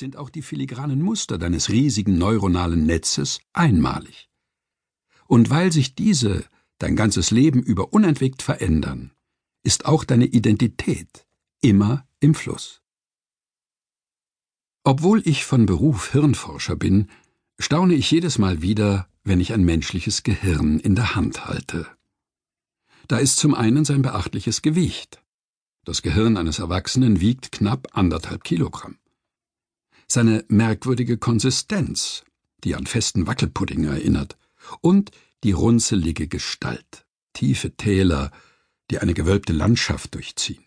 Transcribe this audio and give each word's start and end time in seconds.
sind 0.00 0.16
auch 0.16 0.30
die 0.30 0.42
filigranen 0.42 1.00
Muster 1.00 1.38
deines 1.38 1.68
riesigen 1.68 2.18
neuronalen 2.18 2.84
Netzes 2.86 3.40
einmalig. 3.52 4.28
Und 5.28 5.50
weil 5.50 5.70
sich 5.70 5.94
diese 5.94 6.44
dein 6.78 6.96
ganzes 6.96 7.30
Leben 7.30 7.62
über 7.62 7.92
unentwegt 7.92 8.42
verändern, 8.42 9.12
ist 9.62 9.84
auch 9.84 10.02
deine 10.02 10.24
Identität 10.24 11.26
immer 11.60 12.06
im 12.18 12.34
Fluss. 12.34 12.80
Obwohl 14.82 15.20
ich 15.26 15.44
von 15.44 15.66
Beruf 15.66 16.10
Hirnforscher 16.10 16.74
bin, 16.74 17.08
staune 17.58 17.94
ich 17.94 18.10
jedes 18.10 18.38
Mal 18.38 18.62
wieder, 18.62 19.06
wenn 19.22 19.38
ich 19.38 19.52
ein 19.52 19.62
menschliches 19.62 20.22
Gehirn 20.22 20.80
in 20.80 20.94
der 20.94 21.14
Hand 21.14 21.44
halte. 21.44 21.86
Da 23.06 23.18
ist 23.18 23.36
zum 23.36 23.54
einen 23.54 23.84
sein 23.84 24.00
beachtliches 24.00 24.62
Gewicht. 24.62 25.22
Das 25.84 26.00
Gehirn 26.00 26.38
eines 26.38 26.58
Erwachsenen 26.58 27.20
wiegt 27.20 27.52
knapp 27.52 27.88
anderthalb 27.92 28.44
Kilogramm 28.44 28.99
seine 30.10 30.44
merkwürdige 30.48 31.18
Konsistenz, 31.18 32.24
die 32.64 32.74
an 32.74 32.86
festen 32.86 33.26
Wackelpudding 33.26 33.84
erinnert, 33.84 34.36
und 34.80 35.10
die 35.44 35.52
runzelige 35.52 36.28
Gestalt, 36.28 37.06
tiefe 37.32 37.76
Täler, 37.76 38.30
die 38.90 38.98
eine 38.98 39.14
gewölbte 39.14 39.52
Landschaft 39.52 40.14
durchziehen. 40.14 40.64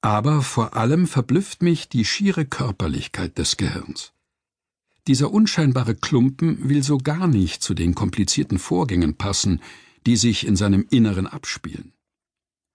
Aber 0.00 0.42
vor 0.42 0.76
allem 0.76 1.06
verblüfft 1.06 1.62
mich 1.62 1.88
die 1.88 2.04
schiere 2.04 2.44
Körperlichkeit 2.44 3.38
des 3.38 3.56
Gehirns. 3.56 4.12
Dieser 5.06 5.32
unscheinbare 5.32 5.94
Klumpen 5.94 6.68
will 6.68 6.82
so 6.82 6.98
gar 6.98 7.26
nicht 7.26 7.62
zu 7.62 7.74
den 7.74 7.94
komplizierten 7.94 8.58
Vorgängen 8.58 9.16
passen, 9.16 9.60
die 10.06 10.16
sich 10.16 10.46
in 10.46 10.56
seinem 10.56 10.86
Inneren 10.90 11.26
abspielen. 11.26 11.92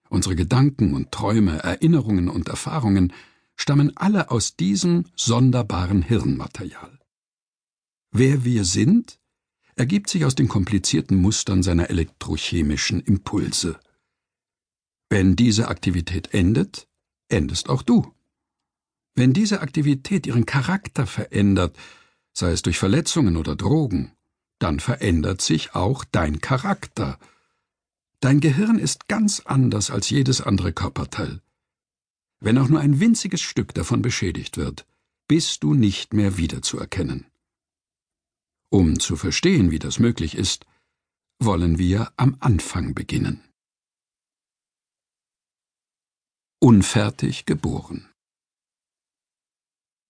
Unsere 0.09 0.35
Gedanken 0.35 0.93
und 0.93 1.11
Träume, 1.11 1.59
Erinnerungen 1.59 2.29
und 2.29 2.47
Erfahrungen 2.47 3.11
stammen 3.57 3.97
alle 3.97 4.31
aus 4.31 4.55
diesem 4.55 5.05
sonderbaren 5.15 6.01
Hirnmaterial. 6.03 6.99
Wer 8.11 8.45
wir 8.45 8.63
sind, 8.63 9.19
ergibt 9.75 10.09
sich 10.09 10.23
aus 10.25 10.35
den 10.35 10.47
komplizierten 10.47 11.17
Mustern 11.17 11.63
seiner 11.63 11.89
elektrochemischen 11.89 13.01
Impulse. 13.01 13.79
Wenn 15.09 15.35
diese 15.35 15.67
Aktivität 15.67 16.33
endet, 16.33 16.87
endest 17.29 17.69
auch 17.69 17.81
du. 17.81 18.13
Wenn 19.15 19.33
diese 19.33 19.61
Aktivität 19.61 20.27
ihren 20.27 20.45
Charakter 20.45 21.07
verändert, 21.07 21.75
sei 22.33 22.51
es 22.51 22.61
durch 22.61 22.77
Verletzungen 22.77 23.35
oder 23.35 23.55
Drogen, 23.55 24.13
dann 24.59 24.79
verändert 24.79 25.41
sich 25.41 25.75
auch 25.75 26.03
dein 26.05 26.39
Charakter. 26.39 27.19
Dein 28.19 28.39
Gehirn 28.39 28.79
ist 28.79 29.07
ganz 29.07 29.41
anders 29.45 29.91
als 29.91 30.09
jedes 30.09 30.41
andere 30.41 30.73
Körperteil. 30.73 31.41
Wenn 32.39 32.57
auch 32.57 32.69
nur 32.69 32.79
ein 32.79 32.99
winziges 32.99 33.41
Stück 33.41 33.73
davon 33.73 34.01
beschädigt 34.01 34.57
wird, 34.57 34.85
bist 35.27 35.63
du 35.63 35.73
nicht 35.73 36.13
mehr 36.13 36.37
wiederzuerkennen. 36.37 37.25
Um 38.69 38.99
zu 38.99 39.15
verstehen, 39.15 39.71
wie 39.71 39.79
das 39.79 39.99
möglich 39.99 40.35
ist, 40.35 40.65
wollen 41.39 41.77
wir 41.77 42.11
am 42.17 42.37
Anfang 42.39 42.93
beginnen. 42.93 43.41
Unfertig 46.59 47.45
geboren. 47.45 48.09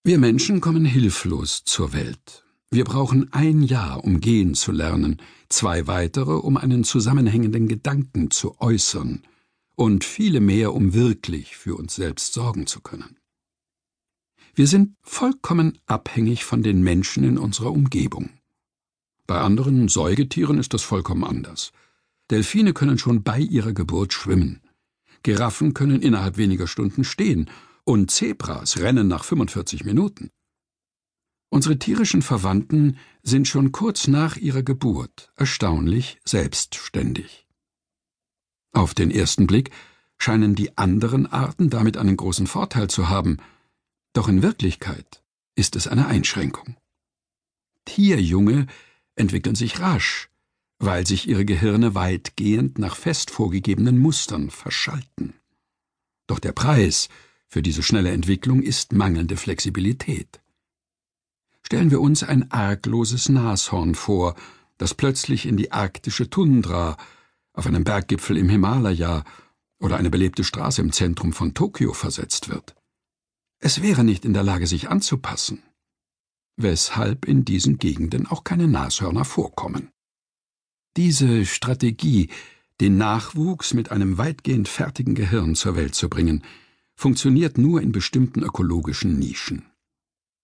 Wir 0.04 0.18
Menschen 0.18 0.60
kommen 0.60 0.84
hilflos 0.84 1.64
zur 1.64 1.92
Welt. 1.92 2.44
Wir 2.70 2.84
brauchen 2.84 3.32
ein 3.32 3.62
Jahr, 3.62 4.04
um 4.04 4.20
gehen 4.20 4.54
zu 4.54 4.72
lernen, 4.72 5.20
zwei 5.48 5.86
weitere, 5.86 6.32
um 6.32 6.56
einen 6.56 6.84
zusammenhängenden 6.84 7.68
Gedanken 7.68 8.30
zu 8.30 8.58
äußern, 8.60 9.26
und 9.78 10.02
viele 10.02 10.40
mehr, 10.40 10.74
um 10.74 10.92
wirklich 10.92 11.56
für 11.56 11.76
uns 11.76 11.94
selbst 11.94 12.32
sorgen 12.32 12.66
zu 12.66 12.80
können. 12.80 13.16
Wir 14.52 14.66
sind 14.66 14.96
vollkommen 15.02 15.78
abhängig 15.86 16.44
von 16.44 16.64
den 16.64 16.82
Menschen 16.82 17.22
in 17.22 17.38
unserer 17.38 17.70
Umgebung. 17.70 18.30
Bei 19.28 19.38
anderen 19.38 19.86
Säugetieren 19.86 20.58
ist 20.58 20.74
das 20.74 20.82
vollkommen 20.82 21.22
anders. 21.22 21.70
Delfine 22.28 22.72
können 22.72 22.98
schon 22.98 23.22
bei 23.22 23.38
ihrer 23.38 23.72
Geburt 23.72 24.12
schwimmen. 24.12 24.62
Giraffen 25.22 25.74
können 25.74 26.02
innerhalb 26.02 26.38
weniger 26.38 26.66
Stunden 26.66 27.04
stehen 27.04 27.48
und 27.84 28.10
Zebras 28.10 28.78
rennen 28.78 29.06
nach 29.06 29.22
45 29.22 29.84
Minuten. 29.84 30.30
Unsere 31.50 31.78
tierischen 31.78 32.22
Verwandten 32.22 32.98
sind 33.22 33.46
schon 33.46 33.70
kurz 33.70 34.08
nach 34.08 34.36
ihrer 34.36 34.64
Geburt 34.64 35.32
erstaunlich 35.36 36.18
selbstständig. 36.24 37.47
Auf 38.78 38.94
den 38.94 39.10
ersten 39.10 39.48
Blick 39.48 39.72
scheinen 40.18 40.54
die 40.54 40.78
anderen 40.78 41.26
Arten 41.26 41.68
damit 41.68 41.96
einen 41.96 42.16
großen 42.16 42.46
Vorteil 42.46 42.88
zu 42.88 43.08
haben, 43.08 43.38
doch 44.12 44.28
in 44.28 44.40
Wirklichkeit 44.40 45.24
ist 45.56 45.74
es 45.74 45.88
eine 45.88 46.06
Einschränkung. 46.06 46.76
Tierjunge 47.86 48.68
entwickeln 49.16 49.56
sich 49.56 49.80
rasch, 49.80 50.28
weil 50.78 51.08
sich 51.08 51.26
ihre 51.26 51.44
Gehirne 51.44 51.96
weitgehend 51.96 52.78
nach 52.78 52.94
fest 52.94 53.32
vorgegebenen 53.32 53.98
Mustern 53.98 54.48
verschalten. 54.48 55.34
Doch 56.28 56.38
der 56.38 56.52
Preis 56.52 57.08
für 57.48 57.62
diese 57.62 57.82
schnelle 57.82 58.12
Entwicklung 58.12 58.62
ist 58.62 58.92
mangelnde 58.92 59.36
Flexibilität. 59.36 60.40
Stellen 61.62 61.90
wir 61.90 62.00
uns 62.00 62.22
ein 62.22 62.52
argloses 62.52 63.28
Nashorn 63.28 63.96
vor, 63.96 64.36
das 64.76 64.94
plötzlich 64.94 65.46
in 65.46 65.56
die 65.56 65.72
arktische 65.72 66.30
Tundra 66.30 66.96
auf 67.58 67.66
einem 67.66 67.82
Berggipfel 67.82 68.36
im 68.36 68.48
Himalaya 68.48 69.24
oder 69.80 69.96
eine 69.96 70.10
belebte 70.10 70.44
Straße 70.44 70.80
im 70.80 70.92
Zentrum 70.92 71.32
von 71.32 71.54
Tokio 71.54 71.92
versetzt 71.92 72.48
wird. 72.48 72.76
Es 73.58 73.82
wäre 73.82 74.04
nicht 74.04 74.24
in 74.24 74.32
der 74.32 74.44
Lage, 74.44 74.68
sich 74.68 74.88
anzupassen, 74.88 75.60
weshalb 76.56 77.24
in 77.24 77.44
diesen 77.44 77.78
Gegenden 77.78 78.28
auch 78.28 78.44
keine 78.44 78.68
Nashörner 78.68 79.24
vorkommen. 79.24 79.90
Diese 80.96 81.44
Strategie, 81.46 82.30
den 82.80 82.96
Nachwuchs 82.96 83.74
mit 83.74 83.90
einem 83.90 84.18
weitgehend 84.18 84.68
fertigen 84.68 85.16
Gehirn 85.16 85.56
zur 85.56 85.74
Welt 85.74 85.96
zu 85.96 86.08
bringen, 86.08 86.44
funktioniert 86.94 87.58
nur 87.58 87.82
in 87.82 87.90
bestimmten 87.90 88.44
ökologischen 88.44 89.18
Nischen. 89.18 89.66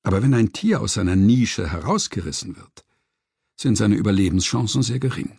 Aber 0.02 0.20
wenn 0.20 0.34
ein 0.34 0.52
Tier 0.52 0.80
aus 0.80 0.94
seiner 0.94 1.14
Nische 1.14 1.70
herausgerissen 1.70 2.56
wird, 2.56 2.84
sind 3.56 3.76
seine 3.76 3.94
Überlebenschancen 3.94 4.82
sehr 4.82 4.98
gering. 4.98 5.38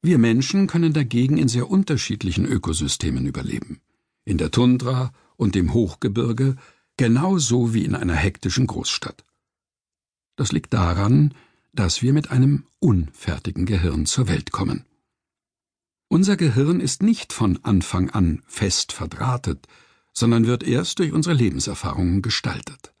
Wir 0.00 0.18
Menschen 0.18 0.68
können 0.68 0.92
dagegen 0.92 1.38
in 1.38 1.48
sehr 1.48 1.68
unterschiedlichen 1.68 2.46
Ökosystemen 2.46 3.26
überleben. 3.26 3.80
In 4.24 4.38
der 4.38 4.50
Tundra 4.50 5.12
und 5.36 5.54
dem 5.54 5.72
Hochgebirge 5.72 6.56
genauso 6.96 7.74
wie 7.74 7.84
in 7.84 7.94
einer 7.94 8.14
hektischen 8.14 8.66
Großstadt. 8.66 9.24
Das 10.36 10.52
liegt 10.52 10.72
daran, 10.72 11.34
dass 11.72 12.02
wir 12.02 12.12
mit 12.12 12.30
einem 12.30 12.64
unfertigen 12.78 13.66
Gehirn 13.66 14.06
zur 14.06 14.28
Welt 14.28 14.52
kommen. 14.52 14.84
Unser 16.08 16.36
Gehirn 16.36 16.80
ist 16.80 17.02
nicht 17.02 17.32
von 17.32 17.58
Anfang 17.64 18.10
an 18.10 18.42
fest 18.46 18.92
verdrahtet, 18.92 19.66
sondern 20.12 20.46
wird 20.46 20.62
erst 20.62 21.00
durch 21.00 21.12
unsere 21.12 21.34
Lebenserfahrungen 21.34 22.22
gestaltet. 22.22 22.94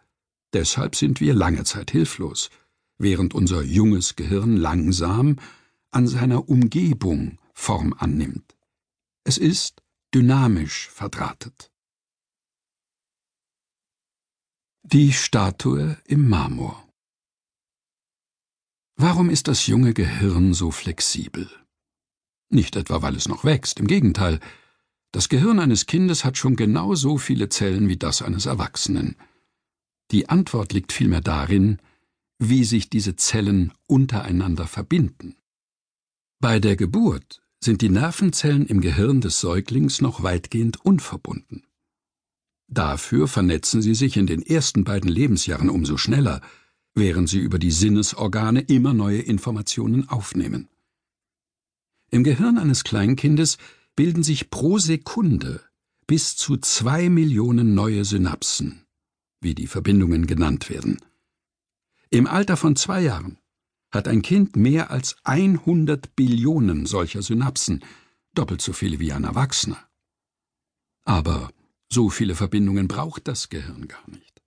Deshalb 0.52 0.94
sind 0.94 1.20
wir 1.20 1.34
lange 1.34 1.64
Zeit 1.64 1.90
hilflos, 1.90 2.50
während 2.98 3.34
unser 3.34 3.62
junges 3.62 4.16
Gehirn 4.16 4.56
langsam 4.56 5.36
an 5.90 6.06
seiner 6.06 6.48
Umgebung 6.48 7.38
Form 7.54 7.94
annimmt. 7.98 8.56
Es 9.24 9.38
ist 9.38 9.82
dynamisch 10.14 10.88
verdrahtet. 10.88 11.70
Die 14.82 15.12
Statue 15.12 15.98
im 16.06 16.28
Marmor 16.28 16.88
Warum 19.00 19.30
ist 19.30 19.46
das 19.46 19.68
junge 19.68 19.94
Gehirn 19.94 20.54
so 20.54 20.72
flexibel? 20.72 21.48
Nicht 22.50 22.74
etwa, 22.74 23.00
weil 23.00 23.14
es 23.14 23.28
noch 23.28 23.44
wächst, 23.44 23.78
im 23.78 23.86
Gegenteil. 23.86 24.40
Das 25.12 25.28
Gehirn 25.28 25.60
eines 25.60 25.86
Kindes 25.86 26.24
hat 26.24 26.36
schon 26.36 26.56
genau 26.56 26.96
so 26.96 27.16
viele 27.16 27.48
Zellen 27.48 27.88
wie 27.88 27.96
das 27.96 28.22
eines 28.22 28.46
Erwachsenen. 28.46 29.14
Die 30.10 30.28
Antwort 30.28 30.72
liegt 30.72 30.92
vielmehr 30.92 31.20
darin, 31.20 31.78
wie 32.40 32.64
sich 32.64 32.90
diese 32.90 33.14
Zellen 33.14 33.72
untereinander 33.86 34.66
verbinden. 34.66 35.36
Bei 36.40 36.60
der 36.60 36.76
Geburt 36.76 37.42
sind 37.58 37.82
die 37.82 37.88
Nervenzellen 37.88 38.64
im 38.66 38.80
Gehirn 38.80 39.20
des 39.20 39.40
Säuglings 39.40 40.00
noch 40.00 40.22
weitgehend 40.22 40.84
unverbunden. 40.84 41.66
Dafür 42.68 43.26
vernetzen 43.26 43.82
sie 43.82 43.94
sich 43.94 44.16
in 44.16 44.28
den 44.28 44.42
ersten 44.42 44.84
beiden 44.84 45.10
Lebensjahren 45.10 45.68
umso 45.68 45.96
schneller, 45.96 46.40
während 46.94 47.28
sie 47.28 47.40
über 47.40 47.58
die 47.58 47.72
Sinnesorgane 47.72 48.60
immer 48.60 48.94
neue 48.94 49.20
Informationen 49.20 50.08
aufnehmen. 50.08 50.68
Im 52.10 52.22
Gehirn 52.22 52.58
eines 52.58 52.84
Kleinkindes 52.84 53.58
bilden 53.96 54.22
sich 54.22 54.48
pro 54.48 54.78
Sekunde 54.78 55.62
bis 56.06 56.36
zu 56.36 56.56
zwei 56.56 57.08
Millionen 57.08 57.74
neue 57.74 58.04
Synapsen, 58.04 58.86
wie 59.40 59.56
die 59.56 59.66
Verbindungen 59.66 60.26
genannt 60.26 60.70
werden. 60.70 61.00
Im 62.10 62.26
Alter 62.26 62.56
von 62.56 62.76
zwei 62.76 63.02
Jahren 63.02 63.38
hat 63.90 64.08
ein 64.08 64.22
Kind 64.22 64.56
mehr 64.56 64.90
als 64.90 65.16
100 65.24 66.14
Billionen 66.14 66.86
solcher 66.86 67.22
Synapsen, 67.22 67.84
doppelt 68.34 68.60
so 68.60 68.72
viele 68.72 68.98
wie 68.98 69.12
ein 69.12 69.24
Erwachsener. 69.24 69.88
Aber 71.04 71.50
so 71.90 72.10
viele 72.10 72.34
Verbindungen 72.34 72.86
braucht 72.86 73.28
das 73.28 73.48
Gehirn 73.48 73.88
gar 73.88 74.08
nicht. 74.10 74.37